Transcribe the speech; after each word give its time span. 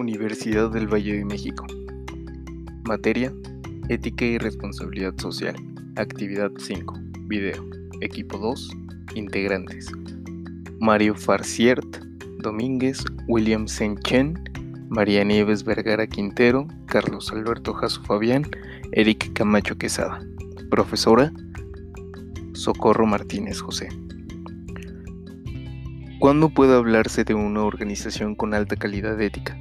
Universidad 0.00 0.70
del 0.70 0.86
Valle 0.88 1.18
de 1.18 1.26
México. 1.26 1.66
Materia, 2.84 3.34
Ética 3.90 4.24
y 4.24 4.38
Responsabilidad 4.38 5.12
Social. 5.18 5.54
Actividad 5.96 6.50
5. 6.56 6.94
Video. 7.26 7.62
Equipo 8.00 8.38
2. 8.38 8.70
Integrantes. 9.14 9.92
Mario 10.80 11.14
Farciert, 11.14 11.84
Domínguez, 12.38 13.04
William 13.28 13.68
Senchen, 13.68 14.42
María 14.88 15.22
Nieves 15.22 15.64
Vergara 15.64 16.06
Quintero, 16.06 16.66
Carlos 16.86 17.30
Alberto 17.30 17.74
Jasso 17.74 18.02
Fabián, 18.04 18.46
Eric 18.92 19.34
Camacho 19.34 19.76
Quesada. 19.76 20.26
Profesora, 20.70 21.30
Socorro 22.54 23.04
Martínez 23.04 23.60
José. 23.60 23.90
¿Cuándo 26.20 26.48
puede 26.48 26.74
hablarse 26.74 27.24
de 27.24 27.34
una 27.34 27.64
organización 27.64 28.34
con 28.34 28.54
alta 28.54 28.76
calidad 28.76 29.20
ética? 29.20 29.58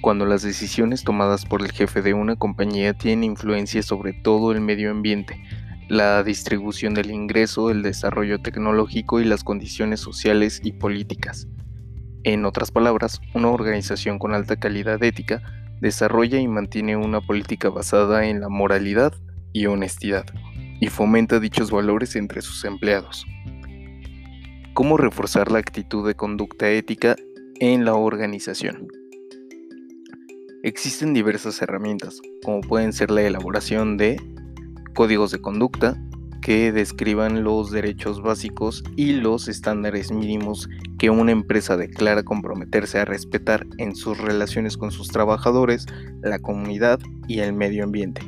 Cuando 0.00 0.26
las 0.26 0.42
decisiones 0.42 1.02
tomadas 1.02 1.46
por 1.46 1.62
el 1.62 1.72
jefe 1.72 2.02
de 2.02 2.14
una 2.14 2.36
compañía 2.36 2.94
tienen 2.94 3.24
influencia 3.24 3.82
sobre 3.82 4.12
todo 4.12 4.52
el 4.52 4.60
medio 4.60 4.90
ambiente, 4.90 5.42
la 5.88 6.22
distribución 6.22 6.94
del 6.94 7.10
ingreso, 7.10 7.70
el 7.70 7.82
desarrollo 7.82 8.40
tecnológico 8.40 9.20
y 9.20 9.24
las 9.24 9.44
condiciones 9.44 10.00
sociales 10.00 10.60
y 10.62 10.72
políticas. 10.72 11.48
En 12.24 12.44
otras 12.44 12.70
palabras, 12.70 13.20
una 13.34 13.48
organización 13.48 14.18
con 14.18 14.34
alta 14.34 14.56
calidad 14.56 15.02
ética 15.02 15.42
desarrolla 15.80 16.38
y 16.40 16.48
mantiene 16.48 16.96
una 16.96 17.20
política 17.20 17.70
basada 17.70 18.26
en 18.26 18.40
la 18.40 18.48
moralidad 18.48 19.14
y 19.52 19.66
honestidad, 19.66 20.26
y 20.80 20.88
fomenta 20.88 21.40
dichos 21.40 21.70
valores 21.70 22.16
entre 22.16 22.42
sus 22.42 22.64
empleados. 22.64 23.24
¿Cómo 24.74 24.96
reforzar 24.96 25.50
la 25.50 25.58
actitud 25.58 26.06
de 26.06 26.14
conducta 26.14 26.68
ética 26.68 27.16
en 27.60 27.84
la 27.84 27.94
organización? 27.94 28.88
Existen 30.66 31.14
diversas 31.14 31.62
herramientas, 31.62 32.20
como 32.42 32.60
pueden 32.60 32.92
ser 32.92 33.12
la 33.12 33.22
elaboración 33.22 33.96
de 33.96 34.20
códigos 34.96 35.30
de 35.30 35.40
conducta 35.40 35.96
que 36.42 36.72
describan 36.72 37.44
los 37.44 37.70
derechos 37.70 38.20
básicos 38.20 38.82
y 38.96 39.12
los 39.12 39.46
estándares 39.46 40.10
mínimos 40.10 40.68
que 40.98 41.08
una 41.08 41.30
empresa 41.30 41.76
declara 41.76 42.24
comprometerse 42.24 42.98
a 42.98 43.04
respetar 43.04 43.64
en 43.78 43.94
sus 43.94 44.18
relaciones 44.18 44.76
con 44.76 44.90
sus 44.90 45.06
trabajadores, 45.06 45.86
la 46.22 46.40
comunidad 46.40 46.98
y 47.28 47.38
el 47.38 47.52
medio 47.52 47.84
ambiente, 47.84 48.22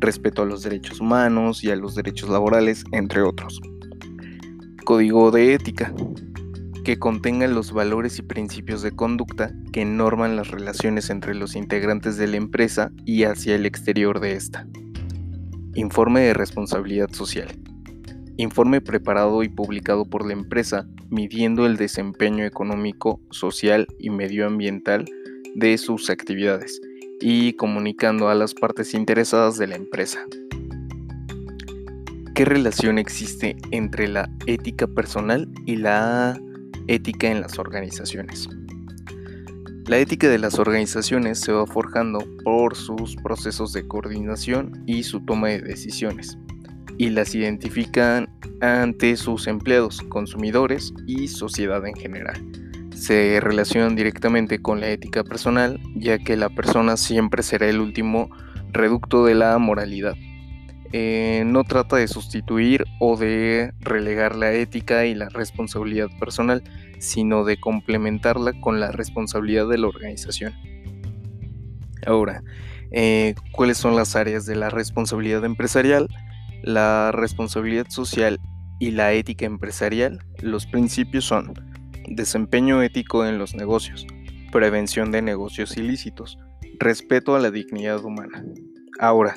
respeto 0.00 0.42
a 0.42 0.44
los 0.44 0.62
derechos 0.62 1.00
humanos 1.00 1.64
y 1.64 1.70
a 1.70 1.76
los 1.76 1.94
derechos 1.94 2.28
laborales, 2.28 2.84
entre 2.92 3.22
otros. 3.22 3.58
Código 4.84 5.30
de 5.30 5.54
ética, 5.54 5.94
que 6.90 6.98
contenga 6.98 7.46
los 7.46 7.72
valores 7.72 8.18
y 8.18 8.22
principios 8.22 8.82
de 8.82 8.90
conducta 8.90 9.54
que 9.72 9.84
norman 9.84 10.34
las 10.34 10.48
relaciones 10.48 11.08
entre 11.08 11.36
los 11.36 11.54
integrantes 11.54 12.16
de 12.16 12.26
la 12.26 12.36
empresa 12.36 12.90
y 13.04 13.22
hacia 13.22 13.54
el 13.54 13.64
exterior 13.64 14.18
de 14.18 14.32
esta. 14.32 14.66
Informe 15.76 16.22
de 16.22 16.34
responsabilidad 16.34 17.08
social. 17.12 17.46
Informe 18.38 18.80
preparado 18.80 19.44
y 19.44 19.48
publicado 19.48 20.04
por 20.04 20.26
la 20.26 20.32
empresa 20.32 20.88
midiendo 21.10 21.64
el 21.64 21.76
desempeño 21.76 22.44
económico, 22.44 23.20
social 23.30 23.86
y 24.00 24.10
medioambiental 24.10 25.04
de 25.54 25.78
sus 25.78 26.10
actividades 26.10 26.80
y 27.20 27.52
comunicando 27.52 28.30
a 28.30 28.34
las 28.34 28.52
partes 28.52 28.94
interesadas 28.94 29.58
de 29.58 29.68
la 29.68 29.76
empresa. 29.76 30.26
¿Qué 32.34 32.44
relación 32.44 32.98
existe 32.98 33.54
entre 33.70 34.08
la 34.08 34.28
ética 34.46 34.88
personal 34.88 35.48
y 35.66 35.76
la 35.76 36.36
ética 36.90 37.30
en 37.30 37.40
las 37.40 37.58
organizaciones? 37.58 38.48
La 39.86 39.98
ética 39.98 40.28
de 40.28 40.38
las 40.38 40.58
organizaciones 40.58 41.38
se 41.40 41.52
va 41.52 41.66
forjando 41.66 42.24
por 42.44 42.76
sus 42.76 43.16
procesos 43.16 43.72
de 43.72 43.86
coordinación 43.86 44.82
y 44.86 45.04
su 45.04 45.20
toma 45.20 45.48
de 45.48 45.60
decisiones, 45.60 46.36
y 46.98 47.10
las 47.10 47.34
identifican 47.34 48.28
ante 48.60 49.16
sus 49.16 49.46
empleados, 49.46 50.02
consumidores 50.02 50.92
y 51.06 51.28
sociedad 51.28 51.86
en 51.86 51.94
general. 51.94 52.44
Se 52.94 53.40
relacionan 53.40 53.96
directamente 53.96 54.60
con 54.60 54.80
la 54.80 54.90
ética 54.90 55.24
personal, 55.24 55.80
ya 55.94 56.18
que 56.18 56.36
la 56.36 56.50
persona 56.50 56.96
siempre 56.96 57.42
será 57.42 57.68
el 57.68 57.80
último 57.80 58.30
reducto 58.72 59.24
de 59.24 59.34
la 59.34 59.56
moralidad. 59.58 60.14
Eh, 60.92 61.44
no 61.46 61.62
trata 61.62 61.96
de 61.96 62.08
sustituir 62.08 62.84
o 62.98 63.16
de 63.16 63.72
relegar 63.80 64.34
la 64.34 64.52
ética 64.52 65.06
y 65.06 65.14
la 65.14 65.28
responsabilidad 65.28 66.08
personal, 66.18 66.64
sino 66.98 67.44
de 67.44 67.60
complementarla 67.60 68.52
con 68.60 68.80
la 68.80 68.90
responsabilidad 68.90 69.68
de 69.68 69.78
la 69.78 69.86
organización. 69.86 70.52
Ahora, 72.06 72.42
eh, 72.90 73.34
¿cuáles 73.52 73.78
son 73.78 73.94
las 73.94 74.16
áreas 74.16 74.46
de 74.46 74.56
la 74.56 74.68
responsabilidad 74.68 75.44
empresarial? 75.44 76.08
La 76.62 77.12
responsabilidad 77.12 77.86
social 77.88 78.40
y 78.80 78.90
la 78.90 79.12
ética 79.12 79.46
empresarial. 79.46 80.18
Los 80.40 80.66
principios 80.66 81.24
son 81.24 81.54
desempeño 82.08 82.82
ético 82.82 83.24
en 83.24 83.38
los 83.38 83.54
negocios, 83.54 84.06
prevención 84.50 85.12
de 85.12 85.22
negocios 85.22 85.76
ilícitos, 85.76 86.38
respeto 86.80 87.36
a 87.36 87.38
la 87.38 87.52
dignidad 87.52 88.04
humana. 88.04 88.44
Ahora, 88.98 89.36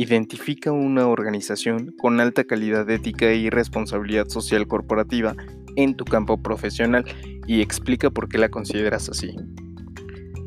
Identifica 0.00 0.72
una 0.72 1.08
organización 1.08 1.94
con 1.98 2.20
alta 2.20 2.44
calidad 2.44 2.88
ética 2.88 3.34
y 3.34 3.50
responsabilidad 3.50 4.28
social 4.28 4.66
corporativa 4.66 5.36
en 5.76 5.94
tu 5.94 6.06
campo 6.06 6.42
profesional 6.42 7.04
y 7.46 7.60
explica 7.60 8.08
por 8.08 8.30
qué 8.30 8.38
la 8.38 8.48
consideras 8.48 9.10
así. 9.10 9.36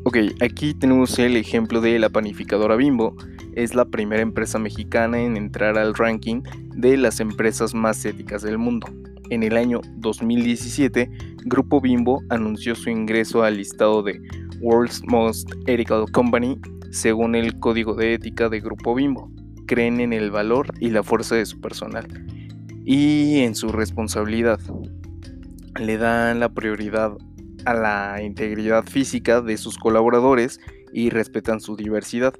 Ok, 0.02 0.16
aquí 0.40 0.74
tenemos 0.74 1.16
el 1.20 1.36
ejemplo 1.36 1.80
de 1.80 2.00
la 2.00 2.08
panificadora 2.08 2.74
Bimbo. 2.74 3.14
Es 3.54 3.76
la 3.76 3.84
primera 3.84 4.22
empresa 4.22 4.58
mexicana 4.58 5.20
en 5.20 5.36
entrar 5.36 5.78
al 5.78 5.94
ranking 5.94 6.42
de 6.74 6.96
las 6.96 7.20
empresas 7.20 7.74
más 7.74 8.04
éticas 8.04 8.42
del 8.42 8.58
mundo. 8.58 8.88
En 9.30 9.44
el 9.44 9.56
año 9.56 9.82
2017, 9.98 11.08
Grupo 11.44 11.80
Bimbo 11.80 12.24
anunció 12.28 12.74
su 12.74 12.90
ingreso 12.90 13.44
al 13.44 13.58
listado 13.58 14.02
de 14.02 14.20
World's 14.60 15.00
Most 15.06 15.48
Ethical 15.68 16.10
Company 16.10 16.58
según 16.90 17.36
el 17.36 17.56
código 17.60 17.94
de 17.94 18.14
ética 18.14 18.48
de 18.48 18.58
Grupo 18.58 18.96
Bimbo 18.96 19.30
creen 19.66 20.00
en 20.00 20.12
el 20.12 20.30
valor 20.30 20.72
y 20.80 20.90
la 20.90 21.02
fuerza 21.02 21.34
de 21.34 21.46
su 21.46 21.60
personal 21.60 22.06
y 22.84 23.40
en 23.40 23.54
su 23.54 23.68
responsabilidad. 23.68 24.60
Le 25.80 25.96
dan 25.96 26.40
la 26.40 26.50
prioridad 26.50 27.12
a 27.64 27.74
la 27.74 28.22
integridad 28.22 28.84
física 28.84 29.40
de 29.40 29.56
sus 29.56 29.78
colaboradores 29.78 30.60
y 30.92 31.10
respetan 31.10 31.60
su 31.60 31.76
diversidad. 31.76 32.34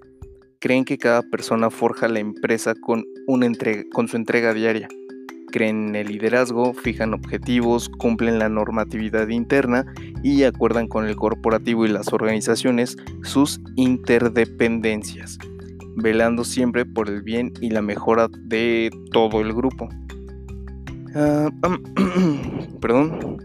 Creen 0.61 0.85
que 0.85 0.99
cada 0.99 1.23
persona 1.23 1.71
forja 1.71 2.09
la 2.09 2.21
empresa 2.21 2.75
con, 2.75 3.05
su 3.27 4.17
entrega 4.17 4.55
diaria. 4.55 4.89
Creen 5.51 5.89
en 5.89 5.97
el 5.97 6.09
liderazgo, 6.09 6.75
fijan 6.75 7.15
objetivos, 7.15 7.89
cumplen 7.89 8.39
la 8.39 8.49
normatividad 8.49 9.29
interna 9.29 9.85
y 10.23 10.43
acuerdan 10.43 10.89
con 10.89 11.06
el 11.06 11.17
corporativo 11.17 11.87
y 11.87 11.89
las 11.89 12.12
organizaciones 12.12 12.97
sus 13.23 13.61
interdependencias 13.77 15.39
velando 15.97 16.44
siempre 16.44 16.84
por 16.84 17.09
el 17.09 17.22
bien 17.22 17.53
y 17.60 17.71
la 17.71 17.82
mejora 17.82 18.28
de 18.28 18.91
todo 19.12 19.41
el 19.41 19.53
grupo. 19.53 19.88
Ah, 21.15 21.50
perdón. 22.81 23.38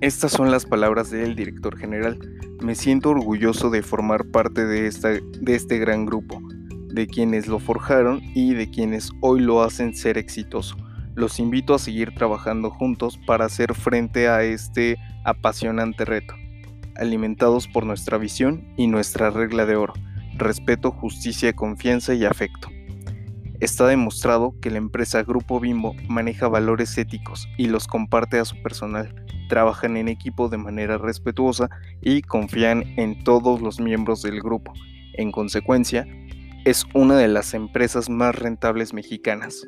Estas 0.00 0.32
son 0.32 0.50
las 0.50 0.66
palabras 0.66 1.10
del 1.10 1.34
director 1.34 1.78
general. 1.78 2.18
Me 2.62 2.74
siento 2.74 3.10
orgulloso 3.10 3.70
de 3.70 3.82
formar 3.82 4.26
parte 4.26 4.66
de, 4.66 4.86
esta, 4.86 5.10
de 5.10 5.54
este 5.54 5.78
gran 5.78 6.04
grupo, 6.04 6.42
de 6.92 7.06
quienes 7.06 7.46
lo 7.46 7.58
forjaron 7.58 8.20
y 8.34 8.54
de 8.54 8.70
quienes 8.70 9.10
hoy 9.20 9.40
lo 9.40 9.62
hacen 9.62 9.94
ser 9.94 10.18
exitoso. 10.18 10.76
Los 11.14 11.38
invito 11.38 11.74
a 11.74 11.78
seguir 11.78 12.14
trabajando 12.14 12.70
juntos 12.70 13.18
para 13.26 13.46
hacer 13.46 13.74
frente 13.74 14.28
a 14.28 14.42
este 14.42 14.98
apasionante 15.24 16.04
reto, 16.04 16.34
alimentados 16.96 17.66
por 17.68 17.86
nuestra 17.86 18.18
visión 18.18 18.74
y 18.76 18.88
nuestra 18.88 19.30
regla 19.30 19.64
de 19.64 19.76
oro 19.76 19.94
respeto, 20.36 20.90
justicia, 20.90 21.52
confianza 21.52 22.14
y 22.14 22.24
afecto. 22.24 22.68
Está 23.60 23.86
demostrado 23.86 24.54
que 24.60 24.70
la 24.70 24.78
empresa 24.78 25.22
Grupo 25.22 25.60
Bimbo 25.60 25.94
maneja 26.08 26.48
valores 26.48 26.98
éticos 26.98 27.48
y 27.56 27.68
los 27.68 27.86
comparte 27.86 28.38
a 28.38 28.44
su 28.44 28.60
personal, 28.62 29.14
trabajan 29.48 29.96
en 29.96 30.08
equipo 30.08 30.48
de 30.48 30.58
manera 30.58 30.98
respetuosa 30.98 31.70
y 32.02 32.22
confían 32.22 32.84
en 32.96 33.22
todos 33.24 33.62
los 33.62 33.80
miembros 33.80 34.22
del 34.22 34.40
grupo. 34.40 34.72
En 35.14 35.30
consecuencia, 35.30 36.06
es 36.64 36.84
una 36.94 37.16
de 37.16 37.28
las 37.28 37.54
empresas 37.54 38.08
más 38.10 38.34
rentables 38.34 38.92
mexicanas. 38.92 39.66